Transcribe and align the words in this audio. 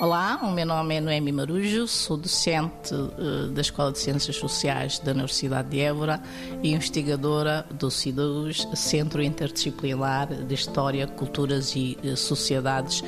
Olá, 0.00 0.40
o 0.42 0.50
meu 0.50 0.64
nome 0.64 0.94
é 0.94 1.00
Noemi 1.00 1.30
Marujo, 1.30 1.86
sou 1.86 2.16
docente 2.16 2.94
uh, 2.94 3.48
da 3.48 3.60
Escola 3.60 3.92
de 3.92 3.98
Ciências 3.98 4.34
Sociais 4.34 4.98
da 4.98 5.12
Universidade 5.12 5.68
de 5.68 5.80
Évora 5.80 6.22
e 6.62 6.72
investigadora 6.72 7.66
do 7.70 7.90
CIDUS, 7.90 8.66
Centro 8.74 9.20
Interdisciplinar 9.20 10.26
de 10.28 10.54
História, 10.54 11.06
Culturas 11.06 11.76
e 11.76 11.98
uh, 12.02 12.16
Sociedades 12.16 13.04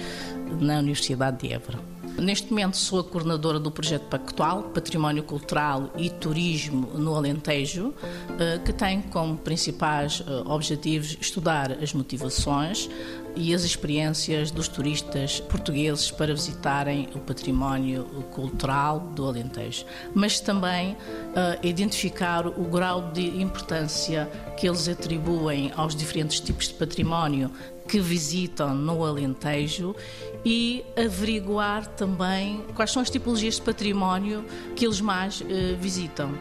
na 0.61 0.80
Universidade 0.80 1.39
de 1.39 1.54
Évora. 1.54 1.79
Neste 2.18 2.50
momento 2.50 2.76
sou 2.76 3.00
a 3.00 3.04
coordenadora 3.04 3.58
do 3.58 3.70
projeto 3.70 4.04
Pactual, 4.04 4.64
Património 4.64 5.22
Cultural 5.22 5.90
e 5.96 6.11
Turismo 6.11 6.88
no 6.94 7.14
Alentejo, 7.14 7.94
eh, 8.39 8.61
que 8.64 8.72
tem 8.72 9.03
como 9.03 9.36
principais 9.36 10.22
eh, 10.26 10.43
objetivos 10.46 11.17
estudar 11.20 11.72
as 11.72 11.93
motivações 11.93 12.89
e 13.34 13.54
as 13.54 13.64
experiências 13.64 14.50
dos 14.50 14.68
turistas 14.68 15.40
portugueses 15.40 16.11
para 16.11 16.34
visitarem 16.34 17.08
o 17.14 17.18
património 17.18 18.04
cultural 18.31 19.00
do 19.00 19.26
Alentejo, 19.26 19.86
mas 20.14 20.39
também 20.39 20.92
uh, 20.92 21.67
identificar 21.67 22.46
o 22.46 22.64
grau 22.64 23.11
de 23.12 23.40
importância 23.40 24.31
que 24.58 24.68
eles 24.68 24.89
atribuem 24.89 25.72
aos 25.76 25.96
diferentes 25.96 26.40
tipos 26.40 26.68
de 26.68 26.75
património 26.75 27.50
que 27.93 28.01
visitam 28.01 28.75
no 28.75 29.05
Alentejo 29.05 29.95
e 30.43 30.82
averiguar 30.96 31.87
também 31.89 32.65
quais 32.75 32.91
são 32.91 33.03
as 33.03 33.11
tipologias 33.11 33.56
de 33.56 33.61
património 33.61 34.47
que 34.75 34.87
eles 34.87 34.98
mais 34.98 35.42
uh, 35.42 35.45
visitam. 35.78 36.33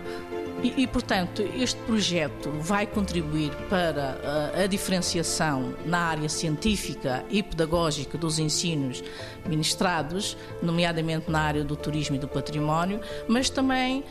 E, 0.64 0.84
e, 0.84 0.88
portanto, 0.88 1.41
este 1.41 1.77
projeto 1.82 2.50
vai 2.62 2.88
contribuir 2.88 3.52
para 3.68 4.52
a, 4.54 4.60
eh, 4.60 4.63
a, 4.63 4.68
diferenciação 4.68 5.74
na 5.85 5.98
área 5.98 6.30
científica 6.30 7.26
e 7.30 7.41
pedagógica 7.41 8.15
dos 8.15 8.38
ensinos 8.38 9.04
ministrados, 9.46 10.38
nomeadamente 10.62 11.32
na 11.32 11.41
área 11.41 11.63
do 11.63 11.76
turismo 11.76 12.15
e 12.15 12.20
do 12.20 12.27
património, 12.27 13.02
mas 13.27 13.49
também 13.49 14.04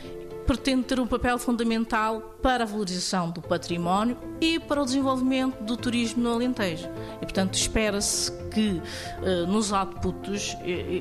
pretende 0.45 0.83
ter 0.83 0.99
um 0.99 1.07
papel 1.07 1.37
fundamental 1.37 2.35
para 2.41 2.63
a 2.63 2.67
valorização 2.67 3.29
do 3.29 3.41
património 3.41 4.17
e 4.39 4.59
para 4.59 4.81
o 4.81 4.85
desenvolvimento 4.85 5.63
do 5.63 5.77
turismo 5.77 6.23
no 6.23 6.33
Alentejo. 6.33 6.89
E, 7.17 7.19
portanto, 7.19 7.55
espera-se 7.55 8.31
que 8.51 8.81
eh, 9.23 9.45
nos 9.47 9.71
outputs 9.71 10.57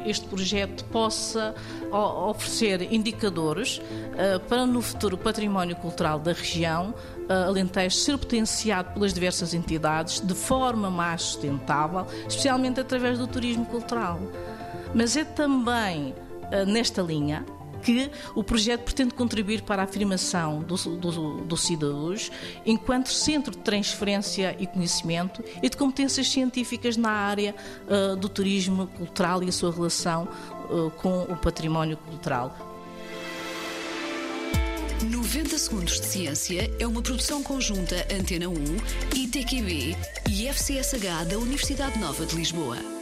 este 0.06 0.27
projeto 0.27 0.84
possa 0.84 1.55
oferecer 1.91 2.92
indicadores 2.92 3.82
eh, 4.16 4.38
para 4.38 4.64
no 4.66 4.80
futuro 4.80 5.19
património 5.19 5.77
cultural 5.77 6.19
da 6.19 6.32
região 6.32 6.94
eh, 7.28 7.32
Alentejo 7.32 7.97
ser 7.97 8.16
potenciado 8.16 8.92
pelas 8.94 9.12
diversas 9.12 9.52
entidades 9.52 10.20
de 10.20 10.34
forma 10.34 10.91
mais 10.91 11.22
sustentável, 11.22 12.06
especialmente 12.28 12.80
através 12.80 13.19
do 13.19 13.27
turismo 13.27 13.66
cultural. 13.66 14.20
Mas 14.94 15.16
é 15.16 15.25
também 15.25 16.14
nesta 16.66 17.00
linha 17.00 17.47
que 17.82 18.10
o 18.34 18.44
projeto 18.44 18.82
pretende 18.82 19.14
contribuir 19.14 19.62
para 19.62 19.82
a 19.82 19.84
afirmação 19.84 20.62
do, 20.62 20.76
do, 20.76 21.40
do 21.42 21.56
CIDAUS 21.56 22.30
enquanto 22.64 23.08
centro 23.08 23.52
de 23.52 23.58
transferência 23.58 24.56
e 24.58 24.66
conhecimento 24.66 25.42
e 25.62 25.68
de 25.68 25.76
competências 25.76 26.28
científicas 26.28 26.96
na 26.96 27.10
área 27.10 27.54
uh, 27.88 28.16
do 28.16 28.28
turismo 28.28 28.86
cultural 28.86 29.42
e 29.42 29.48
a 29.48 29.52
sua 29.52 29.72
relação 29.72 30.28
uh, 30.68 30.90
com 30.92 31.22
o 31.22 31.36
património 31.36 31.96
cultural. 31.96 32.68
90 35.02 35.56
Segundos 35.56 35.98
de 35.98 36.06
Ciência 36.06 36.70
é 36.78 36.86
uma 36.86 37.00
produção 37.00 37.42
conjunta 37.42 38.06
Antena 38.12 38.48
1, 38.48 38.54
ITQB 39.16 39.96
e 40.28 40.46
FCSH 40.46 41.24
da 41.30 41.38
Universidade 41.38 41.98
Nova 41.98 42.26
de 42.26 42.36
Lisboa. 42.36 43.00